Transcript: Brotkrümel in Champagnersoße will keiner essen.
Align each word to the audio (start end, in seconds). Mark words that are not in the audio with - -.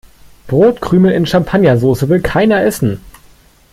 Brotkrümel 0.47 1.11
in 1.11 1.27
Champagnersoße 1.27 2.09
will 2.09 2.21
keiner 2.21 2.63
essen. 2.63 3.01